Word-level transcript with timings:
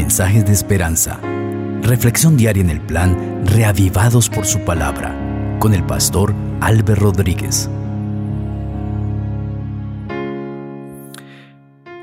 Mensajes 0.00 0.46
de 0.46 0.52
esperanza. 0.54 1.20
Reflexión 1.82 2.38
diaria 2.38 2.62
en 2.62 2.70
el 2.70 2.80
plan 2.80 3.44
Reavivados 3.44 4.30
por 4.30 4.46
su 4.46 4.60
palabra 4.60 5.14
con 5.60 5.74
el 5.74 5.84
pastor 5.84 6.34
Álvaro 6.62 7.12
Rodríguez. 7.12 7.68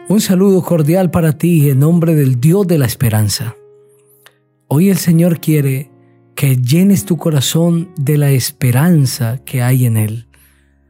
Un 0.07 0.21
saludo 0.21 0.61
cordial 0.61 1.09
para 1.09 1.39
ti 1.39 1.71
en 1.71 1.79
nombre 1.79 2.13
del 2.13 2.39
Dios 2.39 2.67
de 2.67 2.77
la 2.77 2.85
esperanza. 2.85 3.55
Hoy 4.67 4.91
el 4.91 4.97
Señor 4.97 5.39
quiere 5.39 5.89
que 6.35 6.55
llenes 6.55 7.03
tu 7.03 7.17
corazón 7.17 7.89
de 7.97 8.19
la 8.19 8.29
esperanza 8.29 9.39
que 9.43 9.63
hay 9.63 9.87
en 9.87 9.97
Él. 9.97 10.27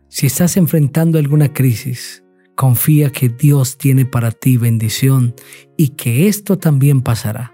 Si 0.10 0.28
estás 0.28 0.58
enfrentando 0.58 1.18
alguna 1.18 1.54
crisis, 1.54 2.22
confía 2.58 3.12
que 3.12 3.30
Dios 3.30 3.78
tiene 3.78 4.08
para 4.08 4.32
ti 4.32 4.58
bendición 4.58 5.36
y 5.78 5.90
que 5.90 6.28
esto 6.28 6.58
también 6.58 7.04
pasará. 7.04 7.54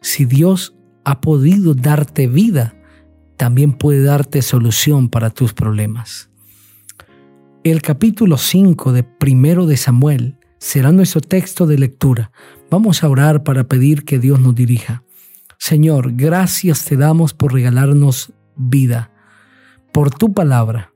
Si 0.00 0.24
Dios 0.24 0.74
ha 1.04 1.20
podido 1.20 1.74
darte 1.74 2.28
vida, 2.28 2.76
también 3.36 3.72
puede 3.72 4.04
darte 4.04 4.40
solución 4.40 5.08
para 5.08 5.30
tus 5.30 5.52
problemas. 5.52 6.30
El 7.64 7.82
capítulo 7.82 8.38
5 8.38 8.92
de 8.92 9.02
Primero 9.02 9.66
de 9.66 9.76
Samuel 9.76 10.38
será 10.58 10.92
nuestro 10.92 11.20
texto 11.20 11.66
de 11.66 11.78
lectura. 11.78 12.30
Vamos 12.70 13.02
a 13.02 13.08
orar 13.08 13.42
para 13.42 13.64
pedir 13.64 14.04
que 14.04 14.20
Dios 14.20 14.38
nos 14.38 14.54
dirija. 14.54 15.02
Señor, 15.58 16.12
gracias 16.14 16.84
te 16.84 16.96
damos 16.96 17.34
por 17.34 17.52
regalarnos 17.52 18.32
vida, 18.54 19.10
por 19.92 20.10
tu 20.10 20.32
palabra, 20.32 20.91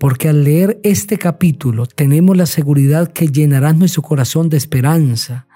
porque 0.00 0.30
al 0.30 0.44
leer 0.44 0.80
este 0.82 1.18
capítulo 1.18 1.84
tenemos 1.84 2.34
la 2.34 2.46
seguridad 2.46 3.12
que 3.12 3.28
llenarás 3.28 3.76
nuestro 3.76 4.00
corazón 4.00 4.48
de 4.48 4.56
esperanza, 4.56 5.46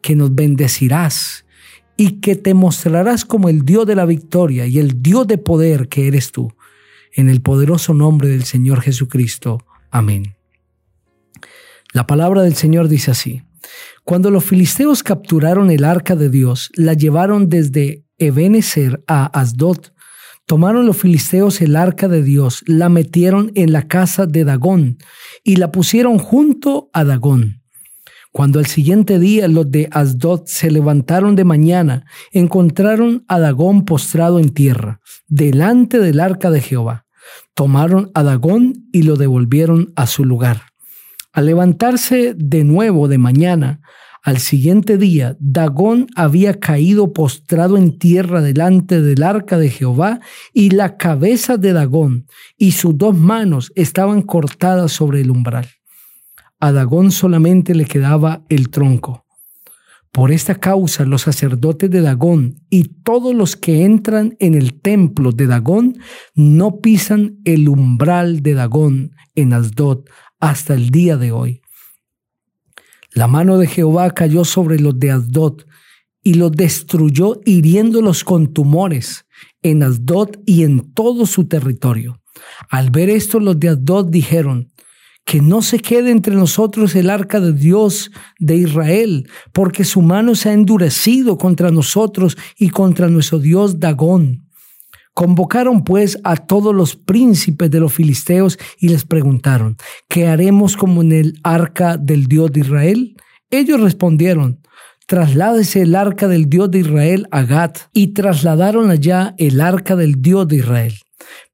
que 0.00 0.14
nos 0.14 0.32
bendecirás 0.32 1.44
y 1.96 2.20
que 2.20 2.36
te 2.36 2.54
mostrarás 2.54 3.24
como 3.24 3.48
el 3.48 3.64
Dios 3.64 3.86
de 3.86 3.96
la 3.96 4.06
victoria 4.06 4.64
y 4.68 4.78
el 4.78 5.02
Dios 5.02 5.26
de 5.26 5.38
poder 5.38 5.88
que 5.88 6.06
eres 6.06 6.30
tú. 6.30 6.54
En 7.12 7.28
el 7.28 7.40
poderoso 7.40 7.92
nombre 7.92 8.28
del 8.28 8.44
Señor 8.44 8.80
Jesucristo. 8.80 9.66
Amén. 9.90 10.36
La 11.92 12.06
palabra 12.06 12.42
del 12.42 12.54
Señor 12.54 12.86
dice 12.86 13.10
así. 13.10 13.42
Cuando 14.04 14.30
los 14.30 14.44
filisteos 14.44 15.02
capturaron 15.02 15.68
el 15.68 15.82
arca 15.82 16.14
de 16.14 16.30
Dios, 16.30 16.70
la 16.76 16.94
llevaron 16.94 17.48
desde 17.48 18.04
Ebenezer 18.18 19.02
a 19.08 19.26
Asdod. 19.26 19.86
Tomaron 20.50 20.84
los 20.84 20.96
filisteos 20.96 21.60
el 21.60 21.76
arca 21.76 22.08
de 22.08 22.24
Dios, 22.24 22.64
la 22.66 22.88
metieron 22.88 23.52
en 23.54 23.70
la 23.70 23.86
casa 23.86 24.26
de 24.26 24.42
Dagón 24.42 24.98
y 25.44 25.54
la 25.54 25.70
pusieron 25.70 26.18
junto 26.18 26.90
a 26.92 27.04
Dagón. 27.04 27.62
Cuando 28.32 28.58
al 28.58 28.66
siguiente 28.66 29.20
día 29.20 29.46
los 29.46 29.70
de 29.70 29.88
Asdod 29.92 30.46
se 30.46 30.72
levantaron 30.72 31.36
de 31.36 31.44
mañana, 31.44 32.04
encontraron 32.32 33.24
a 33.28 33.38
Dagón 33.38 33.84
postrado 33.84 34.40
en 34.40 34.48
tierra, 34.48 35.00
delante 35.28 36.00
del 36.00 36.18
arca 36.18 36.50
de 36.50 36.60
Jehová. 36.60 37.06
Tomaron 37.54 38.10
a 38.14 38.24
Dagón 38.24 38.88
y 38.92 39.02
lo 39.02 39.14
devolvieron 39.14 39.92
a 39.94 40.08
su 40.08 40.24
lugar. 40.24 40.62
Al 41.32 41.46
levantarse 41.46 42.34
de 42.36 42.64
nuevo 42.64 43.06
de 43.06 43.18
mañana, 43.18 43.82
al 44.22 44.38
siguiente 44.38 44.98
día, 44.98 45.36
Dagón 45.40 46.06
había 46.14 46.60
caído 46.60 47.12
postrado 47.14 47.78
en 47.78 47.98
tierra 47.98 48.42
delante 48.42 49.00
del 49.00 49.22
arca 49.22 49.56
de 49.56 49.70
Jehová, 49.70 50.20
y 50.52 50.70
la 50.70 50.98
cabeza 50.98 51.56
de 51.56 51.72
Dagón 51.72 52.26
y 52.58 52.72
sus 52.72 52.96
dos 52.98 53.16
manos 53.16 53.72
estaban 53.76 54.20
cortadas 54.22 54.92
sobre 54.92 55.22
el 55.22 55.30
umbral. 55.30 55.68
A 56.58 56.72
Dagón 56.72 57.12
solamente 57.12 57.74
le 57.74 57.86
quedaba 57.86 58.44
el 58.50 58.68
tronco. 58.68 59.24
Por 60.12 60.32
esta 60.32 60.56
causa 60.56 61.04
los 61.04 61.22
sacerdotes 61.22 61.88
de 61.88 62.02
Dagón 62.02 62.60
y 62.68 62.84
todos 63.02 63.34
los 63.34 63.56
que 63.56 63.84
entran 63.84 64.36
en 64.40 64.54
el 64.54 64.80
templo 64.80 65.32
de 65.32 65.46
Dagón 65.46 65.98
no 66.34 66.80
pisan 66.80 67.38
el 67.44 67.68
umbral 67.68 68.42
de 68.42 68.54
Dagón 68.54 69.12
en 69.36 69.52
Asdod 69.52 70.00
hasta 70.40 70.74
el 70.74 70.90
día 70.90 71.16
de 71.16 71.30
hoy. 71.32 71.62
La 73.12 73.26
mano 73.26 73.58
de 73.58 73.66
Jehová 73.66 74.10
cayó 74.10 74.44
sobre 74.44 74.78
los 74.78 74.98
de 74.98 75.10
Asdod 75.10 75.62
y 76.22 76.34
los 76.34 76.52
destruyó 76.52 77.40
hiriéndolos 77.44 78.24
con 78.24 78.52
tumores 78.52 79.26
en 79.62 79.82
Asdod 79.82 80.30
y 80.46 80.64
en 80.64 80.92
todo 80.92 81.26
su 81.26 81.46
territorio. 81.46 82.20
Al 82.68 82.90
ver 82.90 83.10
esto 83.10 83.40
los 83.40 83.58
de 83.58 83.70
Asdod 83.70 84.06
dijeron, 84.10 84.70
que 85.30 85.40
no 85.40 85.62
se 85.62 85.78
quede 85.78 86.10
entre 86.10 86.34
nosotros 86.34 86.96
el 86.96 87.08
arca 87.08 87.38
de 87.38 87.52
Dios 87.52 88.10
de 88.40 88.56
Israel, 88.56 89.28
porque 89.52 89.84
su 89.84 90.02
mano 90.02 90.34
se 90.34 90.48
ha 90.48 90.52
endurecido 90.52 91.38
contra 91.38 91.70
nosotros 91.70 92.36
y 92.58 92.70
contra 92.70 93.08
nuestro 93.08 93.38
Dios 93.38 93.78
Dagón. 93.78 94.49
Convocaron 95.20 95.84
pues 95.84 96.18
a 96.24 96.34
todos 96.34 96.74
los 96.74 96.96
príncipes 96.96 97.70
de 97.70 97.78
los 97.78 97.92
filisteos 97.92 98.58
y 98.78 98.88
les 98.88 99.04
preguntaron, 99.04 99.76
¿qué 100.08 100.26
haremos 100.26 100.78
como 100.78 101.02
en 101.02 101.12
el 101.12 101.38
arca 101.42 101.98
del 101.98 102.24
Dios 102.24 102.50
de 102.52 102.60
Israel? 102.60 103.16
Ellos 103.50 103.82
respondieron, 103.82 104.60
trasládese 105.06 105.82
el 105.82 105.94
arca 105.94 106.26
del 106.26 106.48
Dios 106.48 106.70
de 106.70 106.78
Israel 106.78 107.28
a 107.32 107.42
Gat, 107.42 107.80
y 107.92 108.14
trasladaron 108.14 108.90
allá 108.90 109.34
el 109.36 109.60
arca 109.60 109.94
del 109.94 110.22
Dios 110.22 110.48
de 110.48 110.56
Israel. 110.56 110.94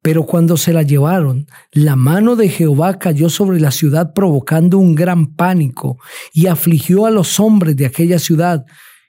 Pero 0.00 0.26
cuando 0.26 0.56
se 0.56 0.72
la 0.72 0.84
llevaron, 0.84 1.48
la 1.72 1.96
mano 1.96 2.36
de 2.36 2.48
Jehová 2.48 3.00
cayó 3.00 3.28
sobre 3.28 3.58
la 3.58 3.72
ciudad 3.72 4.12
provocando 4.14 4.78
un 4.78 4.94
gran 4.94 5.34
pánico 5.34 5.98
y 6.32 6.46
afligió 6.46 7.04
a 7.04 7.10
los 7.10 7.40
hombres 7.40 7.74
de 7.74 7.86
aquella 7.86 8.20
ciudad, 8.20 8.64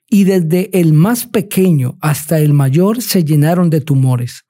y 0.09 0.23
desde 0.23 0.71
el 0.79 0.93
más 0.93 1.27
pequeño 1.27 1.99
hasta 2.01 2.39
el 2.39 2.53
mayor 2.53 3.03
se 3.03 3.23
llenaron 3.23 3.69
de 3.69 3.81
tumores. 3.81 4.46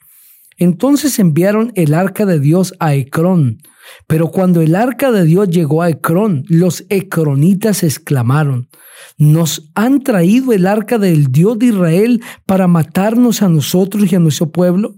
Entonces 0.58 1.20
enviaron 1.20 1.72
el 1.76 1.94
arca 1.94 2.26
de 2.26 2.40
Dios 2.40 2.74
a 2.80 2.96
Ecrón. 2.96 3.60
Pero 4.08 4.30
cuando 4.30 4.62
el 4.62 4.76
arca 4.76 5.12
de 5.12 5.24
Dios 5.24 5.50
llegó 5.50 5.82
a 5.82 5.90
Ecrón, 5.90 6.44
los 6.48 6.86
ecronitas 6.90 7.84
exclamaron, 7.84 8.70
nos 9.18 9.70
han 9.76 10.02
traído 10.02 10.52
el 10.54 10.68
arca 10.68 10.98
del 10.98 11.32
Dios 11.32 11.58
de 11.58 11.68
Israel 11.68 12.22
para 12.46 12.68
matarnos 12.68 13.42
a 13.42 13.50
nosotros 13.50 14.12
y 14.12 14.16
a 14.16 14.20
nuestro 14.20 14.52
pueblo. 14.52 14.96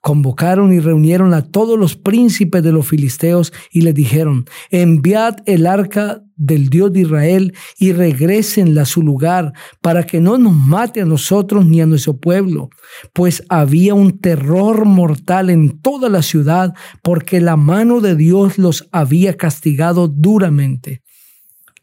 Convocaron 0.00 0.72
y 0.72 0.80
reunieron 0.80 1.34
a 1.34 1.42
todos 1.42 1.78
los 1.78 1.96
príncipes 1.96 2.62
de 2.62 2.72
los 2.72 2.88
filisteos 2.88 3.52
y 3.70 3.82
les 3.82 3.94
dijeron, 3.94 4.46
enviad 4.70 5.36
el 5.44 5.66
arca 5.66 6.22
del 6.36 6.70
Dios 6.70 6.90
de 6.92 7.00
Israel 7.00 7.54
y 7.78 7.92
regresenla 7.92 8.82
a 8.82 8.86
su 8.86 9.02
lugar 9.02 9.52
para 9.82 10.04
que 10.04 10.20
no 10.20 10.38
nos 10.38 10.54
mate 10.54 11.02
a 11.02 11.04
nosotros 11.04 11.66
ni 11.66 11.82
a 11.82 11.86
nuestro 11.86 12.16
pueblo, 12.16 12.70
pues 13.12 13.44
había 13.50 13.92
un 13.92 14.18
terror 14.20 14.86
mortal 14.86 15.50
en 15.50 15.78
toda 15.80 16.08
la 16.08 16.22
ciudad 16.22 16.72
porque 17.02 17.42
la 17.42 17.56
mano 17.56 18.00
de 18.00 18.16
Dios 18.16 18.56
los 18.56 18.88
había 18.92 19.36
castigado 19.36 20.08
duramente. 20.08 21.02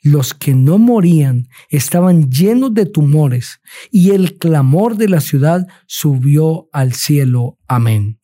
Los 0.04 0.34
que 0.34 0.54
no 0.54 0.78
morían 0.78 1.50
estaban 1.70 2.30
llenos 2.30 2.74
de 2.74 2.86
tumores 2.86 3.60
y 3.92 4.12
el 4.12 4.38
clamor 4.38 4.96
de 4.96 5.10
la 5.10 5.22
ciudad 5.22 5.68
subió 5.86 6.70
al 6.72 6.94
cielo. 6.94 7.58
Amén. 7.68 8.20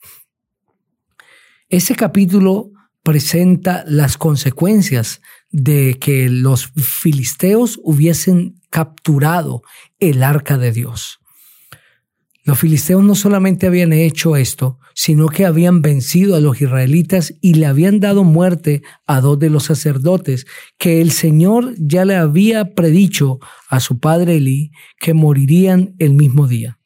Ese 1.69 1.95
capítulo 1.95 2.71
presenta 3.03 3.83
las 3.87 4.17
consecuencias 4.17 5.21
de 5.49 5.97
que 5.99 6.29
los 6.29 6.67
filisteos 6.67 7.79
hubiesen 7.83 8.61
capturado 8.69 9.61
el 9.99 10.23
arca 10.23 10.57
de 10.57 10.71
Dios. 10.71 11.19
Los 12.45 12.59
filisteos 12.59 13.01
no 13.03 13.15
solamente 13.15 13.67
habían 13.67 13.93
hecho 13.93 14.35
esto, 14.35 14.77
sino 14.93 15.27
que 15.29 15.45
habían 15.45 15.81
vencido 15.81 16.35
a 16.35 16.41
los 16.41 16.61
israelitas 16.61 17.33
y 17.39 17.53
le 17.53 17.65
habían 17.65 18.01
dado 18.01 18.25
muerte 18.25 18.83
a 19.07 19.21
dos 19.21 19.39
de 19.39 19.49
los 19.49 19.63
sacerdotes, 19.63 20.45
que 20.77 20.99
el 20.99 21.11
Señor 21.11 21.73
ya 21.77 22.03
le 22.03 22.15
había 22.15 22.73
predicho 22.73 23.39
a 23.69 23.79
su 23.79 23.99
padre 23.99 24.37
Elí 24.37 24.71
que 24.99 25.13
morirían 25.13 25.95
el 25.99 26.13
mismo 26.15 26.47
día. 26.47 26.79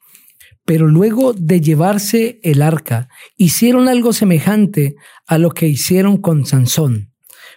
Pero 0.63 0.87
luego 0.87 1.33
de 1.33 1.59
llevarse 1.59 2.39
el 2.43 2.61
arca, 2.61 3.07
hicieron 3.35 3.87
algo 3.87 4.13
semejante 4.13 4.95
a 5.25 5.39
lo 5.39 5.51
que 5.51 5.67
hicieron 5.67 6.17
con 6.17 6.45
Sansón. 6.45 7.13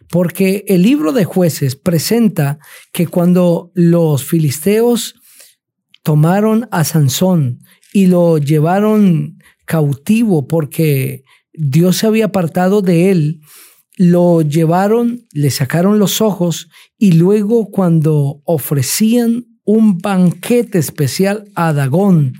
Porque 0.08 0.64
el 0.68 0.82
libro 0.82 1.12
de 1.12 1.24
jueces 1.24 1.76
presenta 1.76 2.60
que 2.92 3.06
cuando 3.06 3.72
los 3.74 4.24
filisteos 4.24 5.16
tomaron 6.02 6.66
a 6.70 6.84
Sansón 6.84 7.60
y 7.92 8.06
lo 8.06 8.38
llevaron 8.38 9.38
cautivo 9.64 10.46
porque 10.46 11.24
Dios 11.52 11.98
se 11.98 12.06
había 12.06 12.26
apartado 12.26 12.82
de 12.82 13.10
él, 13.10 13.40
lo 13.96 14.42
llevaron, 14.42 15.26
le 15.32 15.50
sacaron 15.50 15.98
los 15.98 16.20
ojos 16.20 16.68
y 16.98 17.12
luego 17.12 17.70
cuando 17.70 18.40
ofrecían 18.44 19.46
un 19.64 19.98
banquete 19.98 20.78
especial 20.78 21.44
a 21.54 21.72
Dagón, 21.72 22.34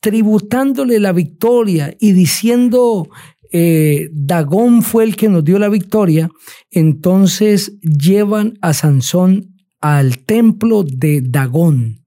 tributándole 0.00 0.98
la 1.00 1.12
victoria 1.12 1.94
y 2.00 2.12
diciendo, 2.12 3.08
eh, 3.52 4.08
Dagón 4.12 4.82
fue 4.82 5.04
el 5.04 5.16
que 5.16 5.28
nos 5.28 5.44
dio 5.44 5.58
la 5.58 5.68
victoria, 5.68 6.30
entonces 6.70 7.78
llevan 7.80 8.58
a 8.60 8.72
Sansón 8.72 9.54
al 9.80 10.18
templo 10.18 10.84
de 10.84 11.20
Dagón. 11.22 12.03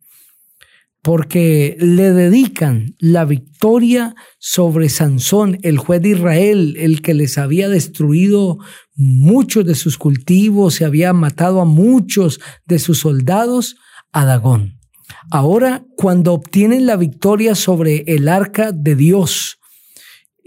Porque 1.07 1.77
le 1.79 2.11
dedican 2.11 2.97
la 2.99 3.23
victoria 3.23 4.13
sobre 4.39 4.89
Sansón, 4.89 5.57
el 5.61 5.77
juez 5.77 6.01
de 6.01 6.09
Israel, 6.09 6.75
el 6.77 7.01
que 7.01 7.13
les 7.13 7.37
había 7.37 7.69
destruido 7.69 8.57
muchos 8.93 9.63
de 9.63 9.75
sus 9.75 9.97
cultivos 9.97 10.81
y 10.81 10.83
había 10.83 11.13
matado 11.13 11.61
a 11.61 11.65
muchos 11.65 12.41
de 12.65 12.79
sus 12.79 12.99
soldados, 12.99 13.77
a 14.11 14.25
Dagón. 14.25 14.81
Ahora, 15.31 15.85
cuando 15.95 16.33
obtienen 16.33 16.85
la 16.85 16.97
victoria 16.97 17.55
sobre 17.55 18.03
el 18.07 18.27
arca 18.27 18.73
de 18.73 18.97
Dios, 18.97 19.59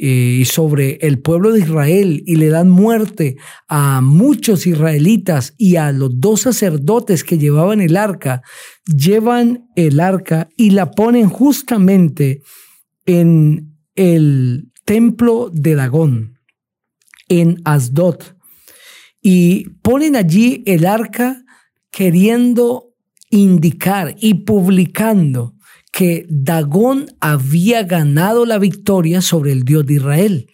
y 0.03 0.47
sobre 0.47 0.97
el 1.03 1.19
pueblo 1.19 1.53
de 1.53 1.61
Israel 1.61 2.23
y 2.25 2.37
le 2.37 2.49
dan 2.49 2.71
muerte 2.71 3.37
a 3.69 4.01
muchos 4.01 4.67
israelitas 4.67 5.53
y 5.59 5.77
a 5.77 5.93
los 5.93 6.19
dos 6.19 6.41
sacerdotes 6.41 7.23
que 7.23 7.37
llevaban 7.37 7.83
el 7.83 7.99
arca, 7.99 8.41
llevan 8.87 9.69
el 9.77 10.01
arca 10.01 10.49
y 10.57 10.71
la 10.71 10.91
ponen 10.93 11.29
justamente 11.29 12.41
en 13.05 13.77
el 13.95 14.73
templo 14.87 15.51
de 15.53 15.75
Dagón, 15.75 16.39
en 17.29 17.61
Asdod, 17.67 18.23
y 19.21 19.69
ponen 19.83 20.17
allí 20.17 20.63
el 20.65 20.87
arca 20.87 21.45
queriendo 21.91 22.95
indicar 23.29 24.17
y 24.19 24.33
publicando 24.33 25.57
que 25.91 26.27
Dagón 26.29 27.07
había 27.21 27.83
ganado 27.83 28.47
la 28.47 28.59
victoria 28.59 29.21
sobre 29.23 29.53
el 29.53 29.65
Dios 29.65 29.87
de 29.87 29.95
Israel. 29.95 30.51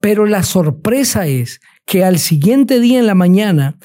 Pero 0.00 0.26
la 0.26 0.42
sorpresa 0.42 1.26
es 1.26 1.60
que 1.86 2.04
al 2.04 2.18
siguiente 2.18 2.80
día 2.80 2.98
en 2.98 3.06
la 3.06 3.14
mañana 3.14 3.78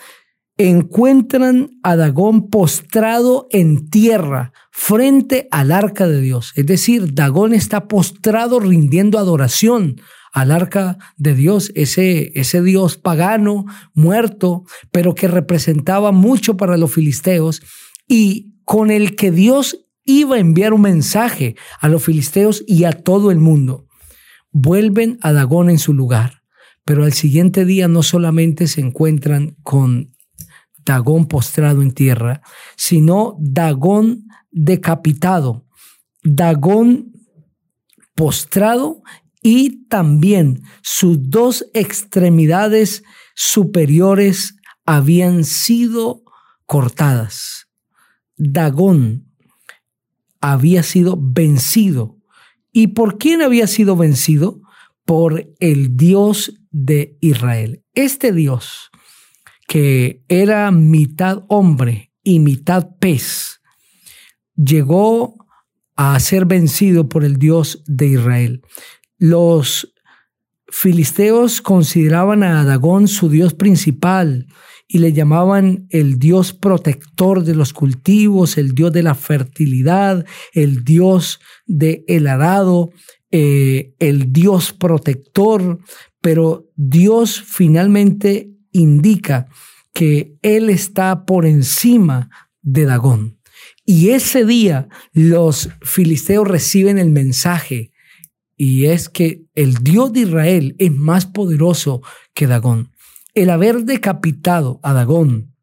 encuentran 0.58 1.70
a 1.84 1.96
Dagón 1.96 2.50
postrado 2.50 3.48
en 3.52 3.90
tierra 3.90 4.54
frente 4.72 5.48
al 5.52 5.72
arca 5.72 6.08
de 6.08 6.22
Dios. 6.22 6.54
Es 6.56 6.66
decir, 6.66 7.14
Dagón 7.14 7.54
está 7.54 7.88
postrado 7.88 8.60
rindiendo 8.60 9.20
adoración 9.20 10.02
al 10.34 10.52
arca 10.52 10.98
de 11.16 11.34
Dios, 11.34 11.72
ese, 11.76 12.32
ese 12.40 12.62
Dios 12.62 12.98
pagano, 12.98 13.66
muerto, 13.94 14.64
pero 14.92 15.16
que 15.16 15.28
representaba 15.28 16.12
mucho 16.12 16.58
para 16.58 16.78
los 16.78 16.92
filisteos 16.94 17.62
y 18.08 18.54
con 18.66 18.92
el 18.92 19.16
que 19.16 19.32
Dios 19.32 19.87
iba 20.08 20.38
a 20.38 20.40
enviar 20.40 20.74
un 20.74 20.82
mensaje 20.82 21.56
a 21.80 21.88
los 21.90 22.04
filisteos 22.04 22.64
y 22.66 22.86
a 22.86 22.94
todo 22.94 23.30
el 23.30 23.38
mundo. 23.38 23.86
Vuelven 24.52 25.20
a 25.22 25.34
Dagón 25.34 25.70
en 25.70 25.78
su 25.78 25.94
lugar, 25.94 26.42
pero 26.84 27.04
al 27.04 27.14
siguiente 27.14 27.66
día 27.66 27.88
no 27.88 28.02
solamente 28.02 28.66
se 28.68 28.82
encuentran 28.82 29.56
con 29.62 30.16
Dagón 30.84 31.28
postrado 31.28 31.82
en 31.84 31.92
tierra, 31.92 32.42
sino 32.78 33.36
Dagón 33.40 34.24
decapitado, 34.50 35.68
Dagón 36.24 37.12
postrado 38.16 39.04
y 39.44 39.86
también 39.88 40.64
sus 40.82 41.30
dos 41.30 41.66
extremidades 41.74 43.04
superiores 43.36 44.56
habían 44.86 45.44
sido 45.44 46.24
cortadas. 46.66 47.68
Dagón 48.38 49.27
había 50.52 50.84
sido 50.84 51.18
vencido. 51.20 52.18
¿Y 52.72 52.88
por 52.88 53.18
quién 53.18 53.42
había 53.42 53.68
sido 53.68 53.96
vencido? 53.96 54.62
Por 55.06 55.54
el 55.60 55.98
Dios 55.98 56.60
de 56.72 57.18
Israel. 57.22 57.84
Este 57.94 58.32
Dios, 58.32 58.90
que 59.68 60.24
era 60.28 60.70
mitad 60.72 61.44
hombre 61.48 62.12
y 62.24 62.40
mitad 62.40 62.90
pez, 63.00 63.62
llegó 64.56 65.46
a 65.96 66.20
ser 66.20 66.46
vencido 66.46 67.10
por 67.10 67.24
el 67.24 67.38
Dios 67.38 67.84
de 67.88 68.08
Israel. 68.08 68.62
Los 69.18 69.94
filisteos 70.68 71.62
consideraban 71.62 72.44
a 72.44 72.64
Dagón 72.64 73.08
su 73.08 73.30
Dios 73.30 73.54
principal 73.54 74.48
y 74.88 75.00
le 75.00 75.12
llamaban 75.12 75.88
el 75.90 76.18
Dios 76.18 76.54
protector 76.54 77.44
de 77.44 77.56
los 77.56 77.74
cultivos, 77.74 78.58
el 78.58 78.74
Dios 78.74 78.94
de 78.94 79.04
la 79.04 79.16
fertilidad, 79.16 80.26
el 80.54 80.84
Dios 80.86 81.40
del 81.66 82.04
el 82.08 82.28
arado, 82.28 82.92
eh, 83.30 83.94
el 84.00 84.32
Dios 84.32 84.72
protector, 84.72 85.80
pero 86.22 86.70
Dios 86.76 87.42
finalmente 87.46 88.50
indica 88.72 89.48
que 89.94 90.38
Él 90.42 90.70
está 90.70 91.26
por 91.26 91.46
encima 91.46 92.30
de 92.62 92.86
Dagón. 92.86 93.40
Y 93.86 94.10
ese 94.10 94.46
día 94.46 94.88
los 95.12 95.70
filisteos 95.82 96.48
reciben 96.48 96.98
el 96.98 97.10
mensaje 97.10 97.92
y 98.56 98.86
es 98.86 99.10
que 99.10 99.44
el 99.54 99.76
Dios 99.76 100.14
de 100.14 100.22
Israel 100.22 100.76
es 100.78 100.92
más 100.92 101.26
poderoso 101.26 102.02
que 102.34 102.48
Dagón 102.48 102.92
el 103.38 103.52
haber 103.52 103.84
decapitado 103.84 104.80
a 104.82 104.94
Dagón, 104.94 105.54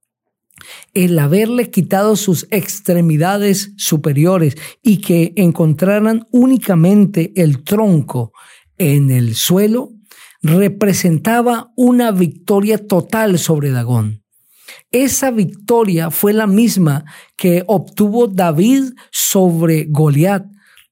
el 0.93 1.19
haberle 1.19 1.71
quitado 1.71 2.15
sus 2.15 2.47
extremidades 2.53 3.73
superiores 3.77 4.57
y 4.81 4.99
que 4.99 5.33
encontraran 5.35 6.29
únicamente 6.31 7.33
el 7.35 7.65
tronco 7.65 8.33
en 8.79 9.11
el 9.11 9.35
suelo, 9.35 9.91
representaba 10.41 11.73
una 11.75 12.13
victoria 12.13 12.79
total 12.79 13.41
sobre 13.41 13.73
Dagón. 13.73 14.23
Esa 14.93 15.33
victoria 15.33 16.13
fue 16.13 16.33
la 16.33 16.47
misma 16.47 17.05
que 17.37 17.65
obtuvo 17.67 18.29
David 18.29 18.93
sobre 19.11 19.87
Goliat 19.89 20.47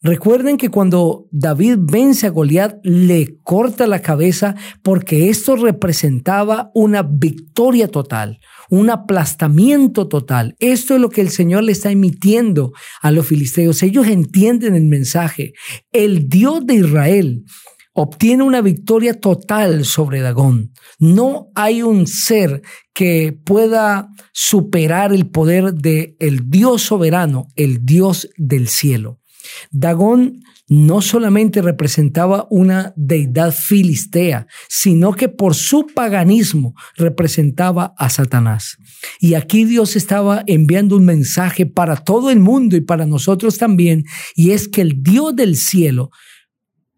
Recuerden 0.04 0.56
que 0.56 0.68
cuando 0.68 1.28
David 1.30 1.76
vence 1.78 2.26
a 2.26 2.30
Goliat, 2.30 2.80
le 2.82 3.38
corta 3.44 3.86
la 3.86 4.02
cabeza 4.02 4.56
porque 4.82 5.28
esto 5.28 5.54
representaba 5.54 6.72
una 6.74 7.02
victoria 7.02 7.86
total, 7.86 8.40
un 8.68 8.90
aplastamiento 8.90 10.08
total. 10.08 10.56
Esto 10.58 10.96
es 10.96 11.00
lo 11.00 11.08
que 11.08 11.20
el 11.20 11.30
Señor 11.30 11.62
le 11.62 11.70
está 11.70 11.92
emitiendo 11.92 12.72
a 13.00 13.12
los 13.12 13.28
filisteos. 13.28 13.80
Ellos 13.84 14.08
entienden 14.08 14.74
el 14.74 14.86
mensaje. 14.86 15.52
El 15.92 16.28
Dios 16.28 16.66
de 16.66 16.74
Israel 16.74 17.44
obtiene 17.92 18.42
una 18.42 18.60
victoria 18.60 19.14
total 19.20 19.84
sobre 19.84 20.20
Dagón. 20.20 20.72
No 20.98 21.50
hay 21.54 21.84
un 21.84 22.08
ser 22.08 22.62
que 22.92 23.38
pueda 23.44 24.08
superar 24.32 25.12
el 25.12 25.30
poder 25.30 25.74
del 25.74 26.16
el 26.18 26.50
Dios 26.50 26.82
soberano, 26.82 27.46
el 27.54 27.84
Dios 27.84 28.28
del 28.36 28.66
cielo. 28.66 29.21
Dagón 29.70 30.42
no 30.68 31.02
solamente 31.02 31.60
representaba 31.60 32.46
una 32.50 32.92
deidad 32.96 33.52
filistea, 33.52 34.46
sino 34.68 35.12
que 35.12 35.28
por 35.28 35.54
su 35.54 35.86
paganismo 35.94 36.74
representaba 36.96 37.94
a 37.98 38.08
Satanás. 38.08 38.78
Y 39.20 39.34
aquí 39.34 39.64
Dios 39.64 39.96
estaba 39.96 40.42
enviando 40.46 40.96
un 40.96 41.04
mensaje 41.04 41.66
para 41.66 41.96
todo 41.96 42.30
el 42.30 42.40
mundo 42.40 42.76
y 42.76 42.80
para 42.80 43.06
nosotros 43.06 43.58
también, 43.58 44.04
y 44.34 44.52
es 44.52 44.68
que 44.68 44.80
el 44.80 45.02
Dios 45.02 45.36
del 45.36 45.56
cielo 45.56 46.10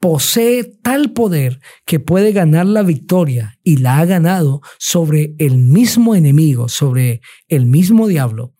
posee 0.05 0.65
tal 0.83 1.13
poder 1.13 1.61
que 1.87 1.99
puede 1.99 2.33
ganar 2.33 2.67
la 2.67 2.83
victoria 2.83 3.59
y 3.63 3.79
la 3.79 4.01
ha 4.01 4.05
ganado 4.05 4.61
sobre 4.79 5.35
el 5.39 5.57
mismo 5.57 6.15
enemigo, 6.15 6.69
sobre 6.69 7.23
el 7.49 7.65
mismo 7.65 8.07
diablo. 8.07 8.55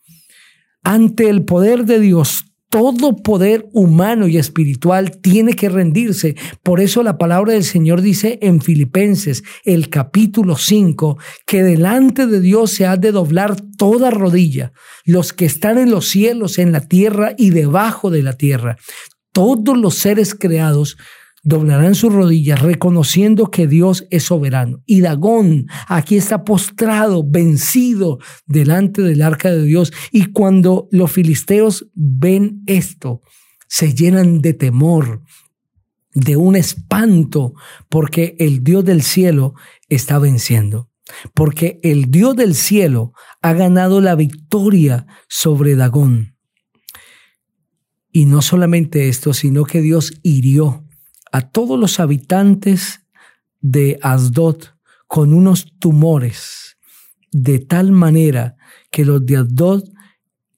Ante 0.83 1.29
el 1.29 1.45
poder 1.45 1.85
de 1.85 1.99
Dios, 1.99 2.45
todo 2.75 3.15
poder 3.15 3.69
humano 3.71 4.27
y 4.27 4.37
espiritual 4.37 5.21
tiene 5.21 5.53
que 5.53 5.69
rendirse. 5.69 6.35
Por 6.61 6.81
eso 6.81 7.03
la 7.03 7.17
palabra 7.17 7.53
del 7.53 7.63
Señor 7.63 8.01
dice 8.01 8.37
en 8.41 8.59
Filipenses, 8.59 9.43
el 9.63 9.87
capítulo 9.87 10.57
5, 10.57 11.17
que 11.45 11.63
delante 11.63 12.27
de 12.27 12.41
Dios 12.41 12.71
se 12.71 12.85
ha 12.85 12.97
de 12.97 13.13
doblar 13.13 13.55
toda 13.77 14.11
rodilla, 14.11 14.73
los 15.05 15.31
que 15.31 15.45
están 15.45 15.77
en 15.77 15.89
los 15.89 16.09
cielos, 16.09 16.59
en 16.59 16.73
la 16.73 16.81
tierra 16.81 17.33
y 17.37 17.51
debajo 17.51 18.09
de 18.09 18.23
la 18.23 18.33
tierra. 18.33 18.75
Todos 19.31 19.77
los 19.77 19.95
seres 19.95 20.35
creados 20.35 20.97
doblarán 21.45 21.93
sus 21.93 22.11
rodillas 22.11 22.59
reconociendo 22.61 23.51
que 23.51 23.67
Dios 23.67 24.05
es 24.09 24.23
soberano. 24.23 24.81
Y 24.85 25.01
Dagón 25.01 25.67
aquí 25.87 26.17
está 26.17 26.43
postrado, 26.43 27.23
vencido 27.23 28.17
delante 28.47 29.03
del 29.03 29.21
arca 29.21 29.51
de 29.51 29.63
Dios. 29.63 29.93
Y 30.11 30.31
cuando 30.31 30.89
los 30.91 31.11
filisteos 31.11 31.87
ven 31.93 32.63
esto, 32.65 33.21
se 33.67 33.93
llenan 33.93 34.41
de 34.41 34.53
temor, 34.53 35.21
de 36.15 36.35
un 36.35 36.55
espanto, 36.55 37.53
porque 37.89 38.35
el 38.39 38.63
Dios 38.63 38.83
del 38.83 39.03
cielo 39.03 39.53
está 39.87 40.17
venciendo. 40.17 40.89
Porque 41.35 41.79
el 41.83 42.09
Dios 42.09 42.35
del 42.35 42.55
cielo 42.55 43.13
ha 43.43 43.53
ganado 43.53 44.01
la 44.01 44.15
victoria 44.15 45.05
sobre 45.29 45.75
Dagón. 45.75 46.35
Y 48.11 48.25
no 48.25 48.41
solamente 48.41 49.09
esto, 49.09 49.33
sino 49.33 49.65
que 49.65 49.81
Dios 49.81 50.13
hirió 50.23 50.84
a 51.35 51.41
todos 51.41 51.77
los 51.77 51.99
habitantes 51.99 53.01
de 53.59 53.99
Asdod 54.01 54.55
con 55.05 55.33
unos 55.33 55.77
tumores, 55.79 56.77
de 57.29 57.59
tal 57.59 57.91
manera 57.91 58.55
que 58.89 59.03
los 59.03 59.25
de 59.25 59.35
Asdod 59.35 59.83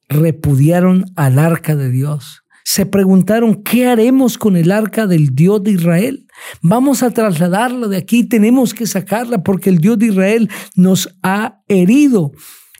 repudiaron 0.07 1.05
al 1.15 1.39
arca 1.39 1.75
de 1.75 1.89
Dios, 1.89 2.43
se 2.63 2.86
preguntaron, 2.86 3.63
¿qué 3.63 3.88
haremos 3.88 4.38
con 4.38 4.55
el 4.55 4.72
arca 4.72 5.07
del 5.07 5.34
Dios 5.34 5.63
de 5.63 5.72
Israel? 5.72 6.27
Vamos 6.62 7.01
a 7.01 7.10
trasladarla 7.10 7.88
de 7.88 7.98
aquí, 7.98 8.24
tenemos 8.24 8.75
que 8.75 8.86
sacarla 8.86 9.41
porque 9.41 9.72
el 9.72 9.79
Dios 9.79 9.98
de 9.98 10.05
Israel 10.05 10.48
nos 10.75 11.10
ha 11.24 11.63
herido. 11.67 12.34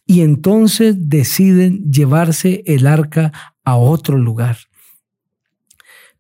Y 0.06 0.22
entonces 0.22 1.10
deciden 1.10 1.92
llevarse 1.92 2.62
el 2.68 2.86
arca 2.86 3.32
a 3.64 3.76
otro 3.76 4.20
lugar. 4.20 4.58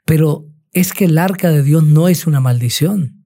Pero 0.03 0.48
es 0.77 0.93
que 0.93 1.05
el 1.05 1.17
arca 1.17 1.50
de 1.50 1.63
Dios 1.63 1.84
no 1.84 2.07
es 2.07 2.27
una 2.27 2.39
maldición. 2.39 3.25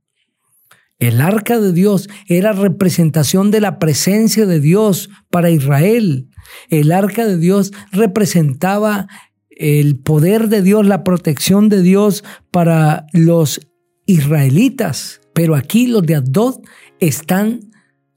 El 1.00 1.20
arca 1.20 1.60
de 1.60 1.74
Dios 1.74 2.08
era 2.27 2.53
representación 2.53 3.51
de 3.51 3.60
la 3.60 3.77
presencia 3.77 4.46
de 4.46 4.62
Dios 4.62 5.10
para 5.29 5.50
Israel. 5.50 6.29
El 6.70 6.93
arca 6.93 7.25
de 7.25 7.38
Dios 7.38 7.74
representaba 7.91 9.08
el 9.50 10.00
poder 10.00 10.48
de 10.48 10.62
Dios, 10.62 10.86
la 10.86 11.03
protección 11.03 11.67
de 11.67 11.81
Dios 11.81 12.24
para 12.51 13.05
los 13.12 13.60
israelitas. 14.05 15.20
Pero 15.34 15.55
aquí 15.55 15.88
los 15.88 16.03
de 16.03 16.15
Adod 16.15 16.62
están 17.00 17.72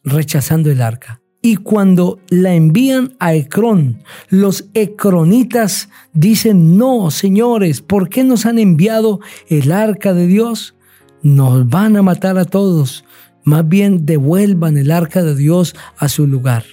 rechazando 0.04 0.70
el 0.70 0.80
arca. 0.80 1.23
Y 1.46 1.56
cuando 1.56 2.20
la 2.30 2.54
envían 2.54 3.16
a 3.18 3.34
Ecrón, 3.34 4.02
los 4.30 4.70
ecronitas 4.72 5.90
dicen, 6.14 6.78
no, 6.78 7.10
señores, 7.10 7.82
¿por 7.82 8.08
qué 8.08 8.24
nos 8.24 8.46
han 8.46 8.58
enviado 8.58 9.20
el 9.50 9.70
arca 9.70 10.14
de 10.14 10.26
Dios? 10.26 10.74
Nos 11.22 11.68
van 11.68 11.98
a 11.98 12.02
matar 12.02 12.38
a 12.38 12.46
todos. 12.46 13.04
Más 13.44 13.68
bien 13.68 14.06
devuelvan 14.06 14.78
el 14.78 14.90
arca 14.90 15.22
de 15.22 15.34
Dios 15.34 15.76
a 15.98 16.08
su 16.08 16.26
lugar. 16.26 16.64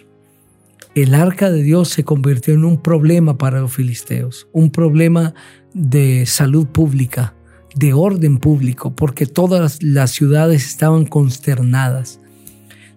El 0.95 1.15
arca 1.15 1.51
de 1.51 1.63
Dios 1.63 1.89
se 1.89 2.05
convirtió 2.05 2.53
en 2.53 2.63
un 2.63 2.81
problema 2.81 3.37
para 3.37 3.59
los 3.59 3.73
filisteos, 3.73 4.47
un 4.53 4.71
problema 4.71 5.33
de 5.73 6.25
salud 6.25 6.65
pública, 6.67 7.33
de 7.75 7.91
orden 7.91 8.37
público, 8.37 8.95
porque 8.95 9.25
todas 9.25 9.83
las 9.83 10.11
ciudades 10.11 10.65
estaban 10.65 11.07
consternadas. 11.07 12.21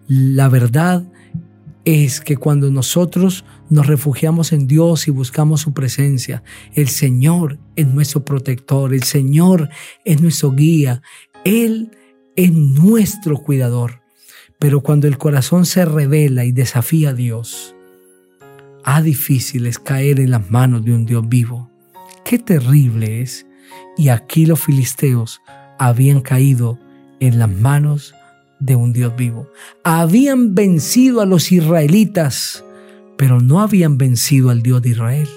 La 0.06 0.48
verdad 0.48 1.02
es 1.84 2.20
que 2.20 2.36
cuando 2.36 2.70
nosotros 2.70 3.44
nos 3.68 3.86
refugiamos 3.86 4.52
en 4.52 4.66
Dios 4.66 5.06
y 5.06 5.10
buscamos 5.10 5.62
su 5.62 5.72
presencia, 5.72 6.42
el 6.74 6.88
Señor 6.88 7.58
es 7.76 7.86
nuestro 7.86 8.24
protector, 8.24 8.94
el 8.94 9.02
Señor 9.02 9.68
es 10.04 10.20
nuestro 10.20 10.52
guía, 10.52 11.02
Él 11.44 11.90
es 12.36 12.52
nuestro 12.52 13.38
cuidador. 13.38 14.02
Pero 14.58 14.80
cuando 14.80 15.06
el 15.08 15.18
corazón 15.18 15.66
se 15.66 15.84
revela 15.84 16.44
y 16.44 16.52
desafía 16.52 17.10
a 17.10 17.14
Dios, 17.14 17.74
a 18.84 19.02
difícil 19.02 19.66
es 19.66 19.78
caer 19.78 20.20
en 20.20 20.30
las 20.30 20.50
manos 20.50 20.84
de 20.84 20.94
un 20.94 21.04
Dios 21.04 21.28
vivo. 21.28 21.70
Qué 22.24 22.38
terrible 22.38 23.20
es. 23.22 23.46
Y 23.96 24.08
aquí 24.08 24.46
los 24.46 24.60
filisteos 24.60 25.40
habían 25.78 26.20
caído 26.20 26.78
en 27.20 27.38
las 27.38 27.50
manos 27.50 28.14
de 28.64 28.76
un 28.76 28.92
Dios 28.92 29.14
vivo. 29.16 29.46
Habían 29.82 30.54
vencido 30.54 31.20
a 31.20 31.26
los 31.26 31.52
israelitas, 31.52 32.64
pero 33.16 33.40
no 33.40 33.60
habían 33.60 33.98
vencido 33.98 34.50
al 34.50 34.62
Dios 34.62 34.82
de 34.82 34.90
Israel. 34.90 35.28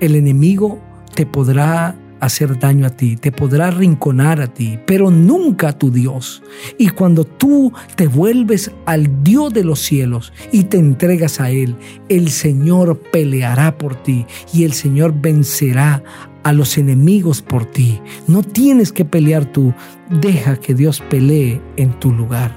El 0.00 0.14
enemigo 0.14 0.80
te 1.14 1.24
podrá 1.24 1.96
hacer 2.20 2.58
daño 2.58 2.86
a 2.86 2.90
ti, 2.90 3.16
te 3.16 3.32
podrá 3.32 3.70
rinconar 3.70 4.40
a 4.40 4.52
ti, 4.52 4.78
pero 4.86 5.10
nunca 5.10 5.68
a 5.68 5.78
tu 5.78 5.90
Dios. 5.90 6.42
Y 6.78 6.88
cuando 6.90 7.24
tú 7.24 7.72
te 7.94 8.06
vuelves 8.08 8.70
al 8.84 9.22
Dios 9.22 9.52
de 9.52 9.64
los 9.64 9.80
cielos 9.80 10.32
y 10.52 10.64
te 10.64 10.78
entregas 10.78 11.40
a 11.40 11.50
Él, 11.50 11.76
el 12.08 12.30
Señor 12.30 13.00
peleará 13.12 13.78
por 13.78 13.96
ti 13.96 14.26
y 14.52 14.64
el 14.64 14.72
Señor 14.72 15.14
vencerá 15.20 16.02
a 16.46 16.52
los 16.52 16.78
enemigos 16.78 17.42
por 17.42 17.64
ti. 17.64 18.00
No 18.28 18.44
tienes 18.44 18.92
que 18.92 19.04
pelear 19.04 19.46
tú, 19.46 19.74
deja 20.08 20.54
que 20.54 20.74
Dios 20.74 21.02
pelee 21.10 21.60
en 21.76 21.98
tu 21.98 22.12
lugar. 22.12 22.52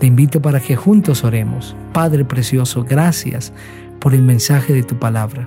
Te 0.00 0.06
invito 0.06 0.40
para 0.40 0.60
que 0.60 0.76
juntos 0.76 1.22
oremos. 1.22 1.76
Padre 1.92 2.24
precioso, 2.24 2.84
gracias 2.84 3.52
por 4.00 4.14
el 4.14 4.22
mensaje 4.22 4.72
de 4.72 4.82
tu 4.82 4.98
palabra. 4.98 5.46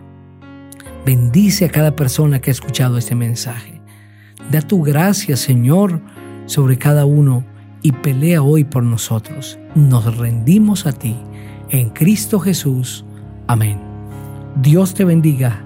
Bendice 1.08 1.65
a 1.65 1.70
cada 1.70 1.96
persona 1.96 2.39
que 2.39 2.51
ha 2.51 2.53
escuchado 2.53 3.00
este 3.00 3.15
mensaje. 3.15 3.82
Da 4.51 4.62
tu 4.62 4.84
gracia, 4.84 5.36
Señor, 5.36 6.01
sobre 6.46 6.77
cada 6.77 7.08
uno 7.08 7.44
y 7.82 7.94
pelea 7.94 8.44
hoy 8.44 8.63
por 8.63 8.84
nosotros. 8.84 9.58
Nos 9.74 10.18
rendimos 10.18 10.86
a 10.86 10.91
ti. 10.91 11.18
En 11.70 11.89
Cristo 11.89 12.39
Jesús. 12.39 13.06
Amén. 13.48 13.79
Dios 14.62 14.94
te 14.94 15.03
bendiga 15.03 15.65